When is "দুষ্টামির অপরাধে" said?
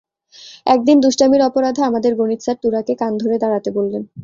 0.99-1.81